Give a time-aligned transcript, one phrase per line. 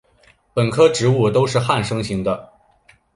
[0.55, 2.51] 本科植物都是旱生型的。